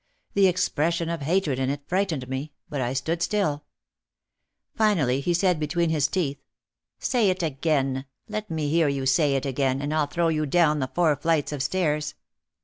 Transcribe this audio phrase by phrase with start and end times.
[0.33, 3.65] The expression of hatred in it frightened me, but I stood still.
[4.73, 6.39] Finally he said be tween his teeth,
[6.97, 8.05] "Say it again.
[8.27, 11.51] Let me hear you say it again and I'll throw you down the four flights
[11.51, 12.15] of stairs."